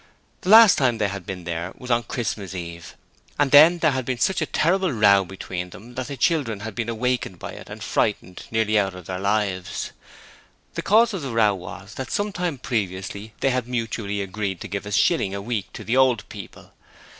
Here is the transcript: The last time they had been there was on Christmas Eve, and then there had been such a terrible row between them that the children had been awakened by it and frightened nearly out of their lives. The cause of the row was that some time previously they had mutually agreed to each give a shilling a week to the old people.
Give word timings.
The 0.41 0.49
last 0.49 0.79
time 0.79 0.97
they 0.97 1.09
had 1.09 1.27
been 1.27 1.43
there 1.43 1.73
was 1.77 1.91
on 1.91 2.01
Christmas 2.01 2.55
Eve, 2.55 2.95
and 3.37 3.51
then 3.51 3.77
there 3.77 3.91
had 3.91 4.03
been 4.03 4.17
such 4.17 4.41
a 4.41 4.47
terrible 4.47 4.91
row 4.91 5.23
between 5.23 5.69
them 5.69 5.93
that 5.93 6.07
the 6.07 6.17
children 6.17 6.61
had 6.61 6.73
been 6.73 6.89
awakened 6.89 7.37
by 7.37 7.51
it 7.51 7.69
and 7.69 7.83
frightened 7.83 8.47
nearly 8.49 8.79
out 8.79 8.95
of 8.95 9.05
their 9.05 9.19
lives. 9.19 9.91
The 10.73 10.81
cause 10.81 11.13
of 11.13 11.21
the 11.21 11.29
row 11.29 11.53
was 11.53 11.93
that 11.97 12.09
some 12.09 12.31
time 12.31 12.57
previously 12.57 13.33
they 13.41 13.51
had 13.51 13.67
mutually 13.67 14.21
agreed 14.23 14.59
to 14.61 14.67
each 14.67 14.71
give 14.71 14.87
a 14.87 14.91
shilling 14.91 15.35
a 15.35 15.39
week 15.39 15.71
to 15.73 15.83
the 15.83 15.97
old 15.97 16.27
people. 16.29 16.73